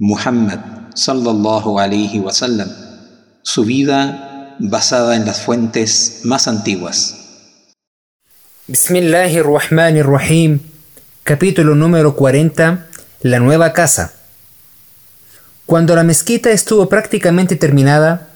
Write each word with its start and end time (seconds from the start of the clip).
Muhammad 0.00 0.60
sallallahu 0.94 1.80
alayhi 1.80 2.20
wasallam, 2.20 2.70
su 3.42 3.64
vida 3.64 4.54
basada 4.60 5.16
en 5.16 5.26
las 5.26 5.40
fuentes 5.40 6.20
más 6.22 6.46
antiguas. 6.46 7.16
Bismillahirrahmanirrahim. 8.68 10.60
Capítulo 11.24 11.74
número 11.74 12.14
40. 12.14 12.86
La 13.22 13.40
nueva 13.40 13.72
casa. 13.72 14.12
Cuando 15.66 15.96
la 15.96 16.04
mezquita 16.04 16.52
estuvo 16.52 16.88
prácticamente 16.88 17.56
terminada, 17.56 18.28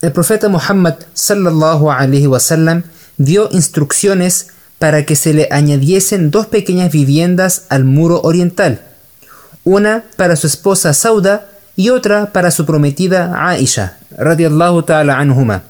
el 0.00 0.12
profeta 0.12 0.48
Muhammad 0.48 0.94
sallallahu 1.12 1.90
alaihi 1.90 2.28
wasallam 2.28 2.84
dio 3.18 3.50
instrucciones 3.52 4.52
para 4.78 5.04
que 5.04 5.16
se 5.16 5.34
le 5.34 5.48
añadiesen 5.50 6.30
dos 6.30 6.46
pequeñas 6.46 6.90
viviendas 6.90 7.66
al 7.68 7.84
muro 7.84 8.22
oriental 8.22 8.86
una 9.64 10.04
para 10.16 10.36
su 10.36 10.46
esposa 10.46 10.94
Sauda 10.94 11.48
y 11.76 11.90
otra 11.90 12.32
para 12.32 12.50
su 12.50 12.66
prometida 12.66 13.48
Aisha, 13.48 13.98
radiallahu 14.16 14.82
ta'ala 14.82 15.18
anhuma. 15.18 15.62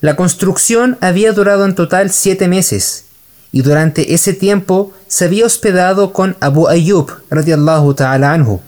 La 0.00 0.16
construcción 0.16 0.98
había 1.00 1.32
durado 1.32 1.64
en 1.64 1.74
total 1.74 2.10
siete 2.10 2.48
meses, 2.48 3.04
y 3.52 3.62
durante 3.62 4.14
ese 4.14 4.32
tiempo 4.32 4.92
se 5.06 5.26
había 5.26 5.46
hospedado 5.46 6.12
con 6.12 6.36
Abu 6.40 6.68
Ayyub, 6.68 7.10
radiallahu 7.30 7.94
ta'ala 7.94 8.32
anhu. 8.32 8.60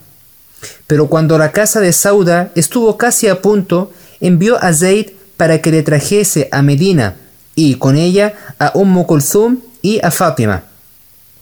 Pero 0.87 1.07
cuando 1.07 1.37
la 1.37 1.51
casa 1.51 1.81
de 1.81 1.91
Sauda 1.91 2.51
estuvo 2.55 2.97
casi 2.97 3.27
a 3.27 3.41
punto, 3.41 3.91
envió 4.21 4.61
a 4.63 4.73
Zayd 4.73 5.11
para 5.37 5.61
que 5.61 5.71
le 5.71 5.83
trajese 5.83 6.47
a 6.51 6.61
Medina, 6.61 7.15
y 7.55 7.75
con 7.75 7.97
ella 7.97 8.33
a 8.59 8.71
Umm 8.75 9.03
Kulthum 9.03 9.59
y 9.81 9.99
a 10.03 10.11
Fátima. 10.11 10.63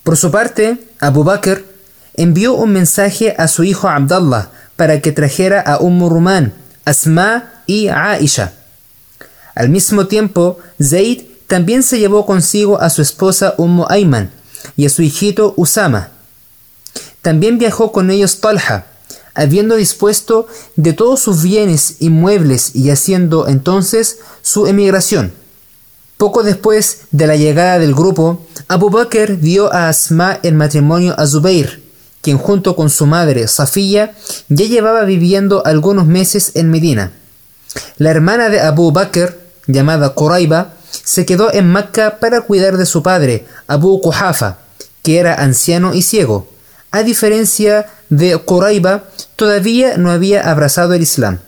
Por 0.03 0.17
su 0.17 0.31
parte, 0.31 0.77
Abu 0.99 1.23
Bakr 1.23 1.72
envió 2.15 2.53
un 2.53 2.71
mensaje 2.71 3.35
a 3.37 3.47
su 3.47 3.63
hijo 3.63 3.87
Abdallah 3.87 4.49
para 4.75 5.01
que 5.01 5.11
trajera 5.11 5.61
a 5.61 5.79
Umm 5.79 6.09
Rumán, 6.09 6.53
Asma 6.85 7.63
y 7.65 7.87
Aisha. 7.87 8.53
Al 9.55 9.69
mismo 9.69 10.07
tiempo, 10.07 10.57
Zayd 10.81 11.21
también 11.47 11.83
se 11.83 11.99
llevó 11.99 12.25
consigo 12.25 12.81
a 12.81 12.89
su 12.89 13.01
esposa 13.01 13.53
Umm 13.57 13.85
Ayman 13.87 14.31
y 14.75 14.85
a 14.85 14.89
su 14.89 15.01
hijito 15.01 15.53
Usama. 15.57 16.09
También 17.21 17.57
viajó 17.57 17.91
con 17.91 18.09
ellos 18.09 18.41
Talha, 18.41 18.85
habiendo 19.35 19.75
dispuesto 19.75 20.47
de 20.75 20.93
todos 20.93 21.19
sus 21.19 21.43
bienes 21.43 21.97
y 21.99 22.09
muebles 22.09 22.75
y 22.75 22.89
haciendo 22.89 23.47
entonces 23.47 24.19
su 24.41 24.67
emigración. 24.67 25.33
Poco 26.17 26.43
después 26.43 27.01
de 27.11 27.27
la 27.27 27.35
llegada 27.35 27.79
del 27.79 27.93
grupo, 27.93 28.45
Abu 28.67 28.89
Bakr 28.89 29.39
dio 29.39 29.73
a 29.73 29.89
Asma 29.89 30.39
el 30.43 30.55
matrimonio 30.55 31.15
a 31.17 31.27
Zubair, 31.27 31.82
quien 32.23 32.37
junto 32.37 32.75
con 32.75 32.89
su 32.89 33.05
madre 33.05 33.47
Safiya 33.47 34.13
ya 34.47 34.65
llevaba 34.65 35.03
viviendo 35.03 35.63
algunos 35.65 36.07
meses 36.07 36.53
en 36.55 36.71
Medina. 36.71 37.11
La 37.97 38.09
hermana 38.09 38.49
de 38.49 38.61
Abu 38.61 38.91
Bakr, 38.91 39.37
llamada 39.67 40.15
Quraiba, 40.15 40.73
se 41.03 41.25
quedó 41.25 41.53
en 41.53 41.71
Mecca 41.71 42.19
para 42.19 42.41
cuidar 42.41 42.77
de 42.77 42.85
su 42.85 43.03
padre, 43.03 43.45
Abu 43.67 43.99
Kuhafa, 43.99 44.59
que 45.03 45.19
era 45.19 45.35
anciano 45.35 45.93
y 45.93 46.01
ciego. 46.01 46.47
A 46.91 47.03
diferencia 47.03 47.87
de 48.09 48.37
Quraiba, 48.37 49.03
todavía 49.35 49.97
no 49.97 50.11
había 50.11 50.49
abrazado 50.49 50.93
el 50.93 51.01
Islam. 51.01 51.39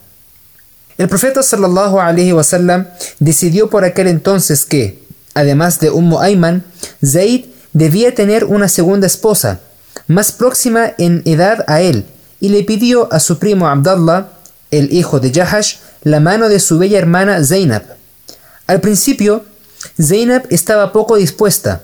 El 0.97 1.07
profeta 1.07 1.41
sallallahu 1.41 1.99
alaihi 1.99 2.33
wasallam 2.33 2.87
decidió 3.19 3.69
por 3.69 3.85
aquel 3.85 4.07
entonces 4.07 4.65
que, 4.65 5.03
además 5.33 5.79
de 5.79 5.89
Ummu 5.89 6.19
Ayman, 6.19 6.63
Zaid 7.05 7.45
debía 7.73 8.15
tener 8.15 8.45
una 8.45 8.67
segunda 8.67 9.05
esposa, 9.05 9.59
más 10.07 10.31
próxima 10.31 10.93
en 10.97 11.21
edad 11.25 11.63
a 11.67 11.81
él, 11.81 12.05
y 12.39 12.49
le 12.49 12.63
pidió 12.63 13.11
a 13.11 13.19
su 13.19 13.39
primo 13.39 13.67
Abdallah, 13.67 14.29
el 14.71 14.93
hijo 14.93 15.19
de 15.19 15.31
Jahash, 15.31 15.77
la 16.03 16.19
mano 16.19 16.49
de 16.49 16.59
su 16.59 16.77
bella 16.77 16.97
hermana 16.97 17.43
Zainab. 17.43 17.83
Al 18.67 18.81
principio, 18.81 19.45
Zainab 20.01 20.45
estaba 20.49 20.91
poco 20.91 21.15
dispuesta, 21.15 21.83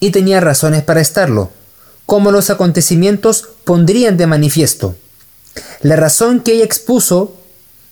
y 0.00 0.10
tenía 0.10 0.40
razones 0.40 0.82
para 0.82 1.00
estarlo, 1.00 1.50
como 2.06 2.32
los 2.32 2.50
acontecimientos 2.50 3.48
pondrían 3.64 4.16
de 4.16 4.26
manifiesto. 4.26 4.96
La 5.82 5.96
razón 5.96 6.40
que 6.40 6.54
ella 6.54 6.64
expuso, 6.64 7.36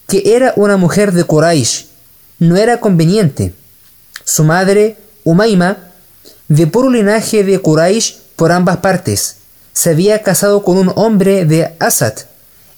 que 0.07 0.35
era 0.35 0.55
una 0.57 0.77
mujer 0.77 1.13
de 1.13 1.25
Quraysh, 1.25 1.87
no 2.39 2.57
era 2.57 2.81
conveniente. 2.81 3.55
Su 4.25 4.45
madre, 4.45 4.97
Umayma, 5.25 5.79
de 6.49 6.67
puro 6.67 6.91
linaje 6.91 7.45
de 7.45 7.61
Quraysh, 7.61 8.17
por 8.37 8.53
ambas 8.53 8.79
partes. 8.79 9.38
Se 9.79 9.91
había 9.91 10.25
casado 10.25 10.65
con 10.65 10.77
un 10.77 10.93
hombre 10.97 11.45
de 11.45 11.73
Asad 11.79 12.15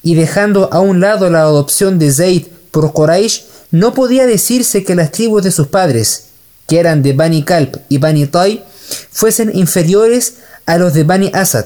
y 0.02 0.16
dejando 0.16 0.68
a 0.70 0.80
un 0.80 1.00
lado 1.00 1.30
la 1.30 1.40
adopción 1.40 1.98
de 1.98 2.12
Zayd 2.12 2.48
por 2.70 2.92
Quraysh, 2.92 3.44
no 3.70 3.94
podía 3.94 4.26
decirse 4.26 4.84
que 4.84 4.94
las 4.94 5.10
tribus 5.10 5.42
de 5.42 5.50
sus 5.50 5.68
padres, 5.68 6.26
que 6.68 6.78
eran 6.78 7.02
de 7.02 7.14
Bani 7.14 7.42
Kalb 7.42 7.80
y 7.88 7.96
Bani 7.96 8.26
Tai, 8.26 8.62
fuesen 9.10 9.50
inferiores 9.56 10.40
a 10.66 10.76
los 10.76 10.92
de 10.92 11.04
Bani 11.04 11.30
Asad. 11.32 11.64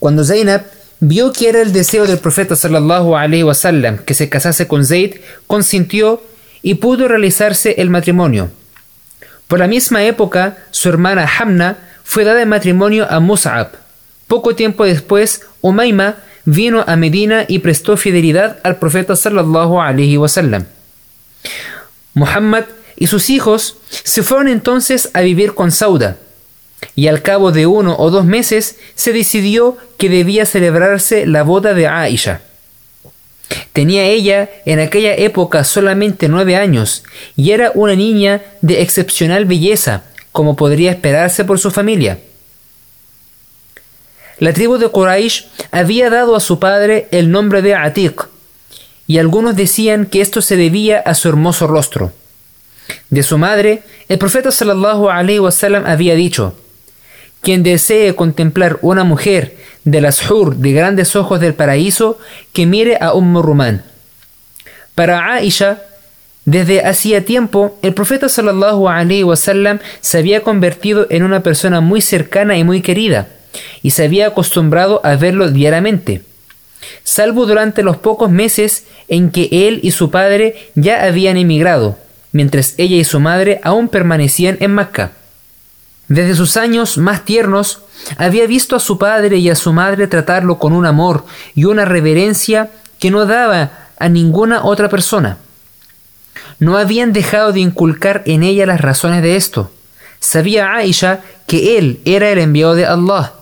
Cuando 0.00 0.24
Zainab 0.24 0.64
vio 0.98 1.32
que 1.32 1.48
era 1.48 1.62
el 1.62 1.72
deseo 1.72 2.04
del 2.04 2.18
profeta 2.18 2.56
sallallahu 2.56 3.14
alaihi 3.14 3.44
wasallam 3.44 3.98
que 3.98 4.14
se 4.14 4.28
casase 4.28 4.66
con 4.66 4.84
Zayd, 4.84 5.20
consintió 5.46 6.20
y 6.62 6.74
pudo 6.74 7.06
realizarse 7.06 7.76
el 7.78 7.90
matrimonio. 7.90 8.50
Por 9.46 9.60
la 9.60 9.68
misma 9.68 10.02
época, 10.02 10.58
su 10.72 10.88
hermana 10.88 11.30
Hamna 11.38 11.78
fue 12.02 12.24
dada 12.24 12.42
en 12.42 12.48
matrimonio 12.48 13.06
a 13.08 13.20
Mus'ab. 13.20 13.81
Poco 14.32 14.54
tiempo 14.54 14.86
después, 14.86 15.42
Umayma 15.60 16.16
vino 16.46 16.82
a 16.86 16.96
Medina 16.96 17.44
y 17.48 17.58
prestó 17.58 17.98
fidelidad 17.98 18.60
al 18.62 18.78
profeta 18.78 19.14
sallallahu 19.14 19.78
alaihi 19.78 20.16
wasallam. 20.16 20.64
Muhammad 22.14 22.64
y 22.96 23.08
sus 23.08 23.28
hijos 23.28 23.76
se 23.90 24.22
fueron 24.22 24.48
entonces 24.48 25.10
a 25.12 25.20
vivir 25.20 25.52
con 25.52 25.70
Sauda, 25.70 26.16
y 26.96 27.08
al 27.08 27.20
cabo 27.20 27.52
de 27.52 27.66
uno 27.66 27.94
o 27.98 28.10
dos 28.10 28.24
meses 28.24 28.78
se 28.94 29.12
decidió 29.12 29.76
que 29.98 30.08
debía 30.08 30.46
celebrarse 30.46 31.26
la 31.26 31.42
boda 31.42 31.74
de 31.74 31.88
Aisha. 31.88 32.40
Tenía 33.74 34.04
ella 34.04 34.48
en 34.64 34.80
aquella 34.80 35.14
época 35.14 35.62
solamente 35.62 36.30
nueve 36.30 36.56
años 36.56 37.04
y 37.36 37.50
era 37.50 37.70
una 37.74 37.96
niña 37.96 38.40
de 38.62 38.80
excepcional 38.80 39.44
belleza, 39.44 40.04
como 40.32 40.56
podría 40.56 40.90
esperarse 40.90 41.44
por 41.44 41.58
su 41.58 41.70
familia. 41.70 42.18
La 44.42 44.52
tribu 44.52 44.76
de 44.76 44.88
Quraysh 44.88 45.46
había 45.70 46.10
dado 46.10 46.34
a 46.34 46.40
su 46.40 46.58
padre 46.58 47.06
el 47.12 47.30
nombre 47.30 47.62
de 47.62 47.76
Atiq, 47.76 48.26
y 49.06 49.18
algunos 49.18 49.54
decían 49.54 50.04
que 50.04 50.20
esto 50.20 50.42
se 50.42 50.56
debía 50.56 50.98
a 50.98 51.14
su 51.14 51.28
hermoso 51.28 51.68
rostro. 51.68 52.10
De 53.08 53.22
su 53.22 53.38
madre, 53.38 53.84
el 54.08 54.18
profeta 54.18 54.50
sallallahu 54.50 55.10
alaihi 55.10 55.38
wasallam 55.38 55.86
había 55.86 56.16
dicho: 56.16 56.56
Quien 57.40 57.62
desee 57.62 58.16
contemplar 58.16 58.80
una 58.82 59.04
mujer 59.04 59.58
de 59.84 60.00
las 60.00 60.28
hur 60.28 60.56
de 60.56 60.72
grandes 60.72 61.14
ojos 61.14 61.38
del 61.38 61.54
paraíso, 61.54 62.18
que 62.52 62.66
mire 62.66 62.98
a 63.00 63.14
Umm 63.14 63.40
Rumán. 63.40 63.84
Para 64.96 65.34
Aisha, 65.34 65.82
desde 66.46 66.84
hacía 66.84 67.24
tiempo, 67.24 67.78
el 67.80 67.94
profeta 67.94 68.28
sallallahu 68.28 68.88
alaihi 68.88 69.22
wasallam 69.22 69.78
se 70.00 70.18
había 70.18 70.42
convertido 70.42 71.06
en 71.10 71.22
una 71.22 71.44
persona 71.44 71.80
muy 71.80 72.00
cercana 72.00 72.56
y 72.56 72.64
muy 72.64 72.82
querida, 72.82 73.28
y 73.82 73.90
se 73.90 74.04
había 74.04 74.28
acostumbrado 74.28 75.00
a 75.04 75.16
verlo 75.16 75.50
diariamente, 75.50 76.22
salvo 77.04 77.46
durante 77.46 77.82
los 77.82 77.96
pocos 77.96 78.30
meses 78.30 78.84
en 79.08 79.30
que 79.30 79.48
él 79.50 79.80
y 79.82 79.90
su 79.90 80.10
padre 80.10 80.70
ya 80.74 81.04
habían 81.04 81.36
emigrado, 81.36 81.98
mientras 82.32 82.74
ella 82.78 82.96
y 82.96 83.04
su 83.04 83.20
madre 83.20 83.60
aún 83.62 83.88
permanecían 83.88 84.56
en 84.60 84.74
Macca. 84.74 85.12
Desde 86.08 86.34
sus 86.34 86.56
años 86.56 86.98
más 86.98 87.24
tiernos, 87.24 87.80
había 88.18 88.46
visto 88.46 88.76
a 88.76 88.80
su 88.80 88.98
padre 88.98 89.38
y 89.38 89.48
a 89.48 89.54
su 89.54 89.72
madre 89.72 90.06
tratarlo 90.06 90.58
con 90.58 90.72
un 90.72 90.86
amor 90.86 91.24
y 91.54 91.64
una 91.64 91.84
reverencia 91.84 92.70
que 92.98 93.10
no 93.10 93.26
daba 93.26 93.88
a 93.98 94.08
ninguna 94.08 94.64
otra 94.64 94.88
persona 94.88 95.38
no 96.62 96.76
habían 96.76 97.12
dejado 97.12 97.52
de 97.52 97.58
inculcar 97.58 98.22
en 98.24 98.44
ella 98.44 98.66
las 98.66 98.80
razones 98.80 99.20
de 99.20 99.34
esto. 99.34 99.72
Sabía 100.20 100.74
Aisha 100.76 101.18
que 101.48 101.76
él 101.76 102.00
era 102.04 102.30
el 102.30 102.38
enviado 102.38 102.76
de 102.76 102.86
Allah, 102.86 103.32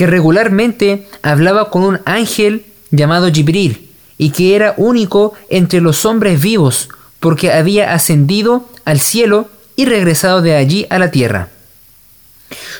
que 0.00 0.06
regularmente 0.06 1.06
hablaba 1.20 1.68
con 1.68 1.82
un 1.82 2.00
ángel 2.06 2.64
llamado 2.90 3.30
Jibril, 3.30 3.90
y 4.16 4.30
que 4.30 4.56
era 4.56 4.72
único 4.78 5.34
entre 5.50 5.82
los 5.82 6.06
hombres 6.06 6.40
vivos, 6.40 6.88
porque 7.18 7.52
había 7.52 7.92
ascendido 7.92 8.66
al 8.86 8.98
cielo 8.98 9.50
y 9.76 9.84
regresado 9.84 10.40
de 10.40 10.56
allí 10.56 10.86
a 10.88 10.98
la 10.98 11.10
tierra. 11.10 11.50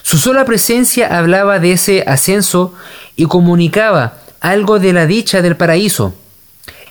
Su 0.00 0.17
sola 0.17 0.46
presencia 0.46 1.19
hablaba 1.19 1.58
de 1.58 1.72
ese 1.72 2.05
ascenso 2.06 2.72
y 3.17 3.26
comunicaba 3.26 4.14
algo 4.40 4.78
de 4.78 4.94
la 4.94 5.05
dicha 5.05 5.43
del 5.43 5.58
paraíso, 5.58 6.14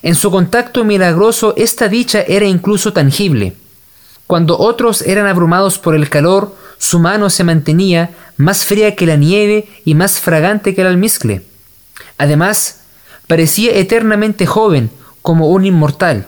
en 0.04 0.14
su 0.14 0.30
contacto 0.30 0.84
milagroso 0.84 1.56
esta 1.58 1.88
dicha 1.88 2.22
era 2.22 2.46
incluso 2.46 2.94
tangible. 2.94 3.56
Cuando 4.28 4.60
otros 4.60 5.02
eran 5.02 5.26
abrumados 5.26 5.80
por 5.80 5.96
el 5.96 6.08
calor, 6.08 6.56
su 6.80 6.98
mano 6.98 7.30
se 7.30 7.44
mantenía 7.44 8.10
más 8.38 8.66
fría 8.66 8.96
que 8.96 9.06
la 9.06 9.18
nieve 9.18 9.70
y 9.86 9.94
más 9.94 10.20
fragante 10.20 10.74
que 10.74 10.81
el 10.81 10.88
almizcle. 10.88 11.44
Además, 12.18 12.80
parecía 13.28 13.74
eternamente 13.74 14.48
joven, 14.48 14.90
como 15.22 15.50
un 15.50 15.66
inmortal. 15.66 16.28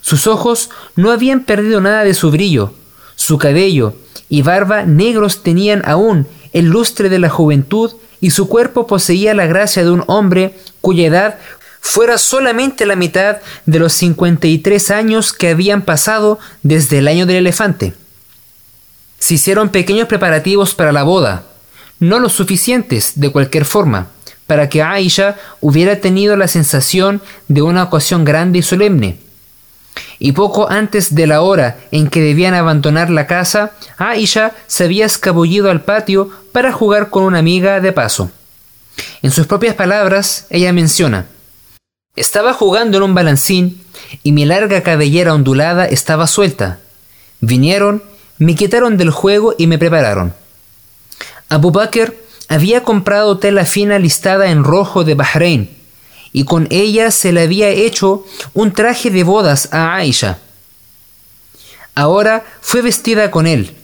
Sus 0.00 0.26
ojos 0.26 0.70
no 0.96 1.10
habían 1.10 1.40
perdido 1.40 1.80
nada 1.80 2.04
de 2.04 2.14
su 2.14 2.30
brillo, 2.30 2.72
su 3.16 3.36
cabello 3.36 3.94
y 4.28 4.42
barba 4.42 4.84
negros 4.84 5.42
tenían 5.42 5.82
aún 5.84 6.26
el 6.52 6.66
lustre 6.66 7.08
de 7.08 7.18
la 7.18 7.28
juventud 7.28 7.92
y 8.20 8.30
su 8.30 8.48
cuerpo 8.48 8.86
poseía 8.86 9.34
la 9.34 9.46
gracia 9.46 9.84
de 9.84 9.90
un 9.90 10.04
hombre 10.06 10.56
cuya 10.80 11.06
edad 11.06 11.38
fuera 11.80 12.16
solamente 12.16 12.86
la 12.86 12.96
mitad 12.96 13.38
de 13.66 13.78
los 13.80 13.92
53 13.94 14.90
años 14.92 15.32
que 15.32 15.50
habían 15.50 15.82
pasado 15.82 16.38
desde 16.62 16.98
el 16.98 17.08
año 17.08 17.26
del 17.26 17.36
elefante. 17.36 17.94
Se 19.22 19.34
hicieron 19.34 19.68
pequeños 19.68 20.08
preparativos 20.08 20.74
para 20.74 20.90
la 20.90 21.04
boda, 21.04 21.44
no 22.00 22.18
los 22.18 22.32
suficientes 22.32 23.12
de 23.20 23.30
cualquier 23.30 23.64
forma, 23.64 24.08
para 24.48 24.68
que 24.68 24.82
Aisha 24.82 25.36
hubiera 25.60 26.00
tenido 26.00 26.36
la 26.36 26.48
sensación 26.48 27.22
de 27.46 27.62
una 27.62 27.84
ocasión 27.84 28.24
grande 28.24 28.58
y 28.58 28.62
solemne. 28.62 29.18
Y 30.18 30.32
poco 30.32 30.68
antes 30.68 31.14
de 31.14 31.28
la 31.28 31.42
hora 31.42 31.78
en 31.92 32.08
que 32.08 32.20
debían 32.20 32.54
abandonar 32.54 33.10
la 33.10 33.28
casa, 33.28 33.70
Aisha 33.96 34.54
se 34.66 34.82
había 34.82 35.06
escabullido 35.06 35.70
al 35.70 35.82
patio 35.82 36.28
para 36.50 36.72
jugar 36.72 37.08
con 37.08 37.22
una 37.22 37.38
amiga 37.38 37.80
de 37.80 37.92
paso. 37.92 38.32
En 39.22 39.30
sus 39.30 39.46
propias 39.46 39.76
palabras, 39.76 40.46
ella 40.50 40.72
menciona, 40.72 41.26
Estaba 42.16 42.54
jugando 42.54 42.96
en 42.96 43.04
un 43.04 43.14
balancín 43.14 43.84
y 44.24 44.32
mi 44.32 44.46
larga 44.46 44.82
cabellera 44.82 45.32
ondulada 45.32 45.86
estaba 45.86 46.26
suelta. 46.26 46.80
Vinieron, 47.40 48.02
me 48.38 48.54
quitaron 48.54 48.96
del 48.96 49.10
juego 49.10 49.54
y 49.58 49.66
me 49.66 49.78
prepararon. 49.78 50.34
Abu 51.48 51.70
Bakr 51.70 52.14
había 52.48 52.82
comprado 52.82 53.38
tela 53.38 53.64
fina 53.64 53.98
listada 53.98 54.50
en 54.50 54.64
rojo 54.64 55.04
de 55.04 55.14
Bahrein 55.14 55.70
y 56.32 56.44
con 56.44 56.66
ella 56.70 57.10
se 57.10 57.32
le 57.32 57.42
había 57.42 57.68
hecho 57.68 58.24
un 58.54 58.72
traje 58.72 59.10
de 59.10 59.22
bodas 59.22 59.68
a 59.72 59.94
Aisha. 59.96 60.38
Ahora 61.94 62.44
fue 62.60 62.80
vestida 62.80 63.30
con 63.30 63.46
él. 63.46 63.76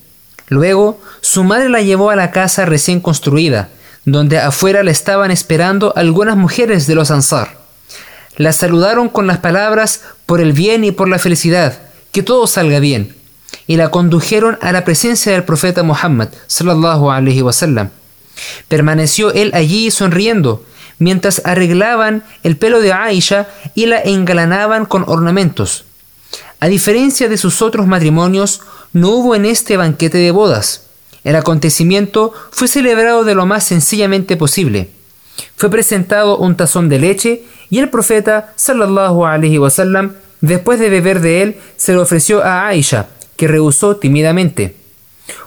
Luego 0.49 0.99
su 1.21 1.45
madre 1.45 1.69
la 1.69 1.83
llevó 1.83 2.11
a 2.11 2.17
la 2.17 2.31
casa 2.31 2.65
recién 2.65 3.01
construida, 3.01 3.69
donde 4.07 4.39
afuera 4.39 4.83
la 4.83 4.91
estaban 4.91 5.31
esperando 5.31 5.93
algunas 5.95 6.37
mujeres 6.37 6.87
de 6.87 6.95
los 6.95 7.11
Ansar. 7.11 7.59
La 8.37 8.53
saludaron 8.53 9.11
con 9.11 9.27
las 9.27 9.39
palabras 9.39 10.03
por 10.25 10.41
el 10.41 10.53
bien 10.53 10.85
y 10.85 10.93
por 10.93 11.09
la 11.09 11.19
felicidad, 11.19 11.79
que 12.13 12.23
todo 12.23 12.47
salga 12.47 12.79
bien, 12.81 13.15
y 13.67 13.77
la 13.77 13.91
condujeron 13.91 14.59
a 14.61 14.73
la 14.73 14.85
presencia 14.85 15.33
del 15.33 15.45
profeta 15.45 15.83
Muhammad 15.83 16.29
wasallam. 17.43 17.91
Permaneció 18.69 19.33
él 19.33 19.51
allí 19.55 19.91
sonriendo, 19.91 20.65
mientras 20.99 21.43
arreglaban 21.45 22.25
el 22.43 22.57
pelo 22.57 22.81
de 22.81 22.93
Aisha 22.93 23.49
y 23.75 23.87
la 23.87 24.01
engalanaban 24.01 24.85
con 24.85 25.05
ornamentos. 25.07 25.85
A 26.61 26.67
diferencia 26.67 27.29
de 27.29 27.37
sus 27.37 27.63
otros 27.63 27.87
matrimonios, 27.87 28.63
no 28.93 29.11
hubo 29.11 29.35
en 29.35 29.45
este 29.45 29.77
banquete 29.77 30.19
de 30.19 30.31
bodas. 30.31 30.83
El 31.25 31.37
acontecimiento 31.37 32.33
fue 32.51 32.69
celebrado 32.69 33.25
de 33.25 33.35
lo 33.35 33.47
más 33.47 33.65
sencillamente 33.65 34.37
posible. 34.37 34.91
Fue 35.57 35.71
presentado 35.71 36.39
un 36.39 36.57
tazón 36.57 36.89
de 36.89 36.99
leche 36.99 37.45
y 37.71 37.79
el 37.79 37.91
profeta 37.91 38.53
sallallahu 38.57 39.27
alaihi 39.27 39.59
wasallam 39.59 40.15
después 40.41 40.81
de 40.81 40.89
beber 40.89 41.21
de 41.21 41.43
él 41.43 41.61
se 41.77 41.93
lo 41.93 42.03
ofreció 42.03 42.43
a 42.43 42.67
Aisha, 42.67 43.09
que 43.39 43.49
rehusó 43.49 43.97
tímidamente. 43.97 44.77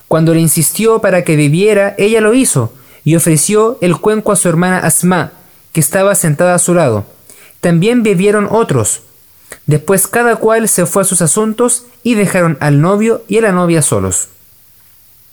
Cuando 0.07 0.33
le 0.33 0.39
insistió 0.39 0.99
para 0.99 1.23
que 1.23 1.35
bebiera, 1.35 1.93
ella 1.99 2.21
lo 2.21 2.33
hizo 2.33 2.73
y 3.03 3.15
ofreció 3.15 3.77
el 3.81 3.97
cuenco 3.97 4.31
a 4.31 4.35
su 4.35 4.49
hermana 4.49 4.79
Asma, 4.79 5.33
que 5.73 5.79
estaba 5.79 6.15
sentada 6.15 6.55
a 6.55 6.59
su 6.59 6.73
lado. 6.73 7.05
También 7.59 8.01
bebieron 8.01 8.47
otros. 8.49 9.01
Después 9.67 10.07
cada 10.07 10.37
cual 10.37 10.67
se 10.67 10.85
fue 10.85 11.03
a 11.03 11.05
sus 11.05 11.21
asuntos 11.21 11.85
y 12.01 12.15
dejaron 12.15 12.57
al 12.61 12.81
novio 12.81 13.23
y 13.27 13.37
a 13.37 13.41
la 13.41 13.51
novia 13.51 13.81
solos. 13.81 14.29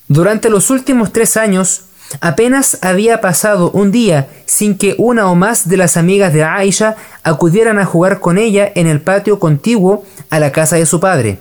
Durante 0.09 0.51
los 0.51 0.71
últimos 0.71 1.13
tres 1.13 1.37
años, 1.37 1.85
Apenas 2.21 2.79
había 2.81 3.21
pasado 3.21 3.71
un 3.71 3.91
día 3.91 4.29
sin 4.47 4.79
que 4.79 4.95
una 4.97 5.31
o 5.31 5.35
más 5.35 5.69
de 5.69 5.77
las 5.77 5.99
amigas 5.99 6.33
de 6.33 6.43
Aisha 6.43 6.97
acudieran 7.23 7.79
a 7.79 7.85
jugar 7.85 8.21
con 8.21 8.39
ella 8.39 8.73
en 8.75 8.87
el 8.87 9.03
patio 9.03 9.39
contiguo 9.39 10.07
a 10.31 10.41
la 10.41 10.51
casa 10.51 10.77
de 10.77 10.87
su 10.87 11.01
padre. 11.01 11.39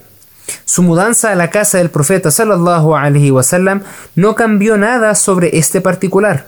Su 0.65 0.83
mudanza 0.83 1.31
a 1.31 1.35
la 1.35 1.49
casa 1.49 1.77
del 1.77 1.89
profeta 1.89 2.31
sallallahu 2.31 2.95
alaihi 2.95 3.31
wasallam 3.31 3.83
no 4.15 4.35
cambió 4.35 4.77
nada 4.77 5.15
sobre 5.15 5.57
este 5.57 5.81
particular. 5.81 6.45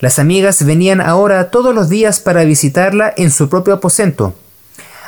Las 0.00 0.18
amigas 0.18 0.64
venían 0.64 1.00
ahora 1.00 1.50
todos 1.50 1.74
los 1.74 1.88
días 1.88 2.20
para 2.20 2.44
visitarla 2.44 3.12
en 3.16 3.30
su 3.30 3.48
propio 3.48 3.74
aposento. 3.74 4.34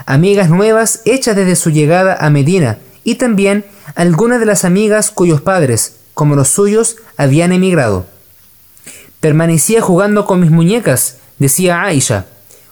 Amigas 0.07 0.51
nuevas 0.51 1.01
hechas 1.05 1.35
desde 1.35 1.57
su 1.57 1.71
llegada 1.71 2.17
a 2.21 2.29
Medina 2.31 2.79
y 3.05 3.15
también 3.15 3.65
algunas 3.95 4.41
de 4.41 4.47
las 4.47 4.65
amigas 4.65 5.11
cuyos 5.11 5.41
padres, 5.41 5.97
como 6.15 6.37
los 6.37 6.49
suyos, 6.49 6.97
habían 7.17 7.53
emigrado. 7.53 8.07
Permanecía 9.21 9.81
jugando 9.81 10.27
con 10.27 10.41
mis 10.41 10.51
muñecas, 10.51 11.19
decía 11.39 11.83
Aisha, 11.83 12.27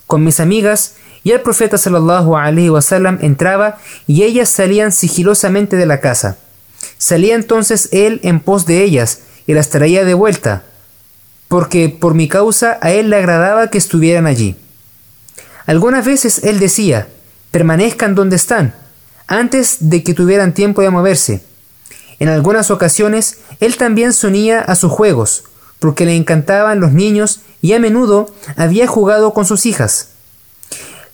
con 0.06 0.24
mis 0.24 0.40
amigas, 0.40 0.96
y 1.22 1.32
el 1.32 1.40
profeta 1.40 1.78
sallallahu 1.78 2.36
alaihi 2.36 2.70
wasallam 2.70 3.18
entraba 3.20 3.78
y 4.06 4.22
ellas 4.22 4.48
salían 4.48 4.92
sigilosamente 4.92 5.76
de 5.76 5.86
la 5.86 6.00
casa. 6.00 6.38
Salía 6.98 7.34
entonces 7.34 7.88
él 7.92 8.20
en 8.22 8.40
pos 8.40 8.66
de 8.66 8.82
ellas 8.82 9.20
y 9.46 9.54
las 9.54 9.70
traía 9.70 10.04
de 10.04 10.14
vuelta, 10.14 10.64
porque 11.48 11.88
por 11.88 12.14
mi 12.14 12.28
causa 12.28 12.78
a 12.80 12.92
él 12.92 13.10
le 13.10 13.16
agradaba 13.16 13.68
que 13.68 13.78
estuvieran 13.78 14.26
allí. 14.26 14.56
Algunas 15.66 16.04
veces 16.04 16.44
él 16.44 16.58
decía, 16.58 17.08
permanezcan 17.50 18.14
donde 18.14 18.36
están, 18.36 18.74
antes 19.26 19.76
de 19.80 20.02
que 20.02 20.14
tuvieran 20.14 20.54
tiempo 20.54 20.82
de 20.82 20.90
moverse. 20.90 21.42
En 22.18 22.28
algunas 22.28 22.70
ocasiones 22.70 23.38
él 23.60 23.76
también 23.76 24.12
se 24.12 24.26
unía 24.26 24.60
a 24.60 24.74
sus 24.74 24.90
juegos, 24.90 25.44
porque 25.78 26.04
le 26.04 26.16
encantaban 26.16 26.80
los 26.80 26.92
niños 26.92 27.40
y 27.62 27.72
a 27.72 27.78
menudo 27.78 28.34
había 28.56 28.86
jugado 28.86 29.32
con 29.32 29.44
sus 29.44 29.66
hijas. 29.66 30.10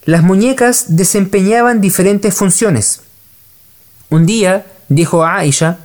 Las 0.07 0.23
muñecas 0.23 0.97
desempeñaban 0.97 1.83
diferentes 1.83 2.35
funciones. 2.35 3.03
Un 4.09 4.25
día, 4.25 4.65
dijo 4.89 5.27
Aisha, 5.27 5.79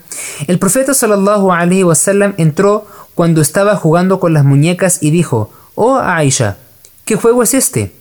el 0.47 0.59
profeta 0.59 0.93
sallallahu 0.93 1.51
alaihi 1.51 1.83
wasallam 1.83 2.33
entró 2.37 2.87
cuando 3.15 3.41
estaba 3.41 3.75
jugando 3.75 4.21
con 4.21 4.33
las 4.33 4.45
muñecas 4.45 4.99
y 5.01 5.11
dijo: 5.11 5.51
"Oh 5.75 5.97
Aisha, 5.97 6.57
¿qué 7.03 7.17
juego 7.17 7.43
es 7.43 7.53
este?" 7.53 7.93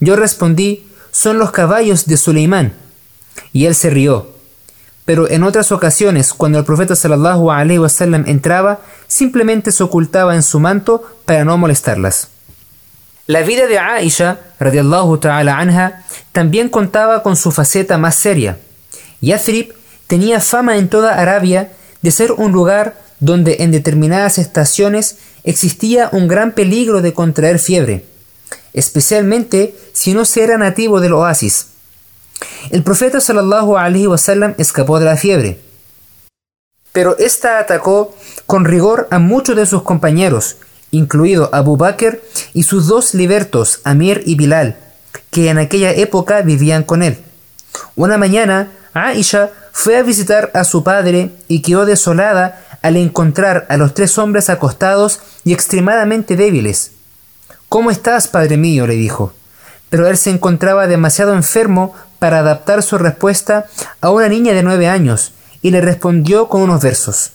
Yo 0.00 0.16
respondí: 0.16 0.88
"Son 1.12 1.38
los 1.38 1.52
caballos 1.52 2.06
de 2.06 2.16
Suleimán." 2.16 2.72
Y 3.52 3.66
él 3.66 3.76
se 3.76 3.90
rió 3.90 4.40
pero 5.10 5.28
en 5.28 5.42
otras 5.42 5.72
ocasiones, 5.72 6.32
cuando 6.32 6.60
el 6.60 6.64
profeta 6.64 6.94
sallallahu 6.94 7.50
alaihi 7.50 7.80
wasallam 7.80 8.22
entraba, 8.28 8.78
simplemente 9.08 9.72
se 9.72 9.82
ocultaba 9.82 10.36
en 10.36 10.44
su 10.44 10.60
manto 10.60 11.02
para 11.24 11.44
no 11.44 11.58
molestarlas. 11.58 12.28
La 13.30 13.42
vida 13.42 13.68
de 13.68 13.78
Aisha, 13.78 14.40
radiallahu 14.58 15.18
ta'ala 15.18 15.56
anha, 15.56 16.04
también 16.32 16.68
contaba 16.68 17.22
con 17.22 17.36
su 17.36 17.52
faceta 17.52 17.96
más 17.96 18.16
seria. 18.16 18.58
Yathrib 19.20 19.72
tenía 20.08 20.40
fama 20.40 20.78
en 20.78 20.88
toda 20.88 21.14
Arabia 21.14 21.70
de 22.02 22.10
ser 22.10 22.32
un 22.32 22.50
lugar 22.50 23.00
donde 23.20 23.58
en 23.60 23.70
determinadas 23.70 24.38
estaciones 24.38 25.18
existía 25.44 26.08
un 26.10 26.26
gran 26.26 26.50
peligro 26.56 27.02
de 27.02 27.12
contraer 27.12 27.60
fiebre, 27.60 28.04
especialmente 28.72 29.76
si 29.92 30.12
no 30.12 30.24
se 30.24 30.42
era 30.42 30.58
nativo 30.58 30.98
del 30.98 31.12
oasis. 31.12 31.66
El 32.70 32.82
profeta 32.82 33.20
sallallahu 33.20 33.76
alaihi 33.76 34.08
wasallam 34.08 34.56
escapó 34.58 34.98
de 34.98 35.04
la 35.04 35.16
fiebre, 35.16 35.60
pero 36.90 37.16
ésta 37.16 37.60
atacó 37.60 38.12
con 38.46 38.64
rigor 38.64 39.06
a 39.12 39.20
muchos 39.20 39.54
de 39.54 39.66
sus 39.66 39.84
compañeros, 39.84 40.56
incluido 40.90 41.50
Abu 41.52 41.76
Bakr 41.76 42.20
y 42.54 42.64
sus 42.64 42.86
dos 42.86 43.14
libertos, 43.14 43.80
Amir 43.84 44.22
y 44.26 44.34
Bilal, 44.34 44.76
que 45.30 45.48
en 45.48 45.58
aquella 45.58 45.92
época 45.92 46.42
vivían 46.42 46.82
con 46.82 47.02
él. 47.02 47.18
Una 47.96 48.18
mañana, 48.18 48.70
Aisha 48.92 49.50
fue 49.72 49.96
a 49.96 50.02
visitar 50.02 50.50
a 50.54 50.64
su 50.64 50.82
padre 50.82 51.30
y 51.48 51.62
quedó 51.62 51.86
desolada 51.86 52.64
al 52.82 52.96
encontrar 52.96 53.66
a 53.68 53.76
los 53.76 53.94
tres 53.94 54.18
hombres 54.18 54.50
acostados 54.50 55.20
y 55.44 55.52
extremadamente 55.52 56.36
débiles. 56.36 56.92
¿Cómo 57.68 57.90
estás, 57.90 58.26
padre 58.28 58.56
mío? 58.56 58.86
le 58.86 58.94
dijo. 58.94 59.32
Pero 59.90 60.08
él 60.08 60.16
se 60.16 60.30
encontraba 60.30 60.86
demasiado 60.86 61.34
enfermo 61.34 61.94
para 62.18 62.40
adaptar 62.40 62.82
su 62.82 62.98
respuesta 62.98 63.66
a 64.00 64.10
una 64.10 64.28
niña 64.28 64.52
de 64.52 64.62
nueve 64.62 64.88
años 64.88 65.32
y 65.62 65.70
le 65.70 65.80
respondió 65.80 66.48
con 66.48 66.62
unos 66.62 66.82
versos. 66.82 67.32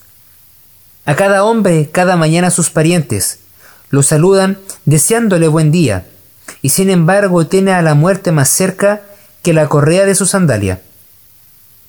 A 1.06 1.16
cada 1.16 1.44
hombre, 1.44 1.90
cada 1.92 2.16
mañana 2.16 2.50
sus 2.50 2.70
parientes, 2.70 3.40
lo 3.90 4.04
saludan 4.04 4.58
deseándole 4.86 5.48
buen 5.48 5.72
día, 5.72 6.06
y 6.62 6.70
sin 6.70 6.90
embargo 6.90 7.48
tiene 7.48 7.72
a 7.72 7.82
la 7.82 7.96
muerte 7.96 8.32
más 8.32 8.50
cerca 8.50 9.02
que 9.42 9.54
la 9.54 9.68
correa 9.68 10.06
de 10.06 10.16
su 10.16 10.26
sandalia. 10.26 10.82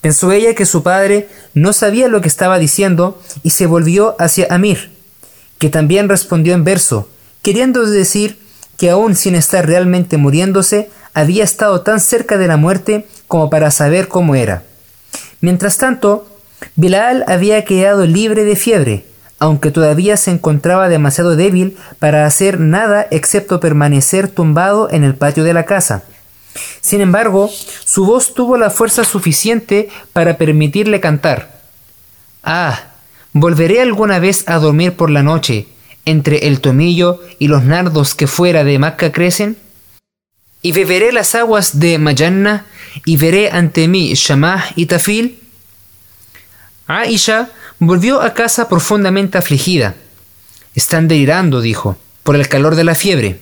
Pensó 0.01 0.31
ella 0.31 0.55
que 0.55 0.67
su 0.67 0.83
padre 0.83 1.29
no 1.55 1.73
sabía 1.73 2.09
lo 2.09 2.21
que 2.21 2.29
estaba 2.29 2.59
diciendo 2.59 3.21
y 3.43 3.51
se 3.51 3.67
volvió 3.67 4.15
hacia 4.19 4.47
Amir, 4.51 4.91
que 5.59 5.69
también 5.69 6.09
respondió 6.09 6.55
en 6.55 6.65
verso, 6.65 7.09
queriendo 7.43 7.85
decir 7.87 8.39
que 8.77 8.91
aún 8.91 9.17
sin 9.17 9.35
estar 9.35 9.67
realmente 9.67 10.17
muriéndose, 10.17 10.91
había 11.15 11.45
estado 11.45 11.81
tan 11.81 11.99
cerca 11.99 12.37
de 12.37 12.47
la 12.47 12.59
muerte 12.59 13.07
como 13.27 13.49
para 13.49 13.71
saber 13.71 14.09
cómo 14.09 14.35
era. 14.35 14.65
Mientras 15.41 15.79
tanto, 15.79 16.29
Bilal 16.75 17.25
había 17.27 17.65
quedado 17.65 18.07
libre 18.07 18.45
de 18.45 18.55
fiebre, 18.57 19.07
aunque 19.39 19.71
todavía 19.71 20.17
se 20.17 20.31
encontraba 20.31 20.89
demasiado 20.89 21.37
débil 21.37 21.77
para 21.99 22.27
hacer 22.27 22.59
nada 22.61 23.07
excepto 23.11 23.61
permanecer 23.61 24.29
tumbado 24.29 24.91
en 24.91 25.05
el 25.05 25.15
patio 25.15 25.45
de 25.45 25.53
la 25.53 25.67
casa. 25.67 26.05
Sin 26.81 27.01
embargo, 27.01 27.51
su 27.85 28.07
voz 28.07 28.33
tuvo 28.35 28.57
la 28.57 28.71
fuerza 28.71 29.05
suficiente 29.05 29.91
para 30.13 30.39
permitirle 30.39 31.01
cantar. 31.01 31.61
Ah, 32.43 32.81
volveré 33.33 33.83
alguna 33.83 34.19
vez 34.19 34.49
a 34.49 34.59
dormir 34.59 34.95
por 34.95 35.11
la 35.11 35.23
noche, 35.23 35.69
entre 36.07 36.47
el 36.47 36.61
tomillo 36.61 37.21
y 37.39 37.49
los 37.49 37.65
nardos 37.65 38.15
que 38.15 38.27
fuera 38.27 38.65
de 38.65 38.79
Macca 38.79 39.13
crecen? 39.13 39.59
¿Y 40.63 40.73
beberé 40.73 41.13
las 41.13 41.35
aguas 41.35 41.79
de 41.79 41.99
Mayanna 41.99 42.65
y 43.05 43.19
veré 43.19 43.51
ante 43.51 43.87
mí 43.89 44.15
Shamah 44.15 44.65
y 44.75 44.87
Tafil? 44.87 45.41
Aisha 46.87 47.51
volvió 47.79 48.23
a 48.23 48.35
casa 48.35 48.69
profundamente 48.69 49.39
afligida. 49.39 49.95
Están 50.75 51.09
delirando, 51.09 51.61
dijo, 51.61 51.97
por 52.23 52.37
el 52.37 52.49
calor 52.49 52.75
de 52.75 52.85
la 52.85 52.95
fiebre. 52.95 53.41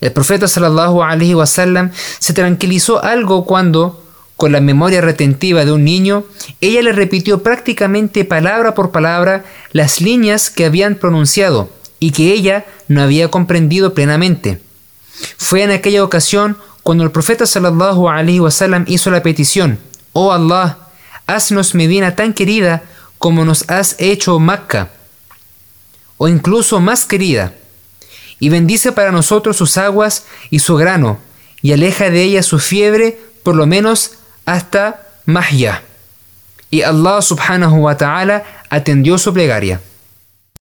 El 0.00 0.12
profeta 0.12 0.46
sallallahu 0.46 1.02
alaihi 1.02 1.34
wasallam 1.34 1.90
se 2.18 2.32
tranquilizó 2.32 3.02
algo 3.02 3.44
cuando, 3.44 4.04
con 4.36 4.52
la 4.52 4.60
memoria 4.60 5.00
retentiva 5.00 5.64
de 5.64 5.72
un 5.72 5.84
niño, 5.84 6.24
ella 6.60 6.82
le 6.82 6.92
repitió 6.92 7.42
prácticamente 7.42 8.24
palabra 8.24 8.74
por 8.74 8.90
palabra 8.90 9.44
las 9.72 10.00
líneas 10.00 10.50
que 10.50 10.64
habían 10.64 10.96
pronunciado 10.96 11.70
y 11.98 12.10
que 12.10 12.32
ella 12.32 12.66
no 12.88 13.02
había 13.02 13.30
comprendido 13.30 13.94
plenamente. 13.94 14.60
Fue 15.38 15.62
en 15.62 15.70
aquella 15.70 16.04
ocasión 16.04 16.56
cuando 16.82 17.04
el 17.04 17.10
profeta 17.10 17.46
sallallahu 17.46 18.08
alaihi 18.08 18.40
wasallam 18.40 18.84
hizo 18.86 19.10
la 19.10 19.22
petición: 19.22 19.78
Oh 20.12 20.32
Allah, 20.32 20.78
haznos 21.26 21.74
Medina 21.74 22.14
tan 22.14 22.34
querida 22.34 22.82
como 23.24 23.46
nos 23.46 23.64
has 23.70 23.96
hecho 23.98 24.38
Macca, 24.38 24.90
o 26.18 26.28
incluso 26.28 26.78
más 26.78 27.06
querida, 27.06 27.54
y 28.38 28.50
bendice 28.50 28.92
para 28.92 29.12
nosotros 29.12 29.56
sus 29.56 29.78
aguas 29.78 30.26
y 30.50 30.58
su 30.58 30.76
grano, 30.76 31.20
y 31.62 31.72
aleja 31.72 32.10
de 32.10 32.22
ella 32.22 32.42
su 32.42 32.58
fiebre 32.58 33.18
por 33.42 33.56
lo 33.56 33.64
menos 33.64 34.18
hasta 34.44 35.06
Mahya. 35.24 35.84
Y 36.68 36.82
Allah 36.82 37.22
subhanahu 37.22 37.84
wa 37.84 37.96
ta'ala 37.96 38.44
atendió 38.68 39.16
su 39.16 39.32
plegaria. 39.32 39.80